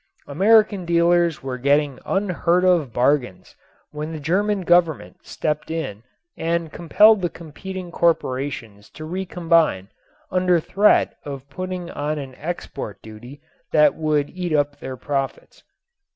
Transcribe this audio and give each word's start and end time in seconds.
American 0.25 0.83
dealers 0.83 1.43
were 1.43 1.59
getting 1.59 1.99
unheard 2.07 2.65
of 2.65 2.91
bargains 2.91 3.55
when 3.91 4.11
the 4.11 4.19
German 4.19 4.61
Government 4.61 5.17
stepped 5.21 5.69
in 5.69 6.01
and 6.35 6.71
compelled 6.73 7.21
the 7.21 7.29
competing 7.29 7.91
corporations 7.91 8.89
to 8.89 9.05
recombine 9.05 9.89
under 10.31 10.59
threat 10.59 11.15
of 11.23 11.47
putting 11.51 11.91
on 11.91 12.17
an 12.17 12.33
export 12.39 12.99
duty 13.03 13.41
that 13.71 13.93
would 13.93 14.31
eat 14.31 14.53
up 14.53 14.79
their 14.79 14.97
profits. 14.97 15.61